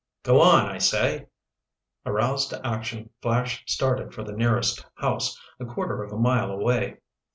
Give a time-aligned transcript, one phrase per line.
[0.23, 1.27] "Go on, I say!"
[2.07, 6.97] Aroused to action, Flash started for the nearest house, a quarter of a mile away.